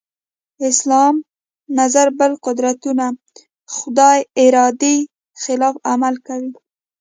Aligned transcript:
اسلام 0.69 1.15
نظر 1.79 2.07
بل 2.19 2.31
قدرتونه 2.45 3.05
خدای 3.75 4.19
ارادې 4.45 4.95
خلاف 5.43 5.75
عمل 5.91 6.15
کوي. 6.27 6.51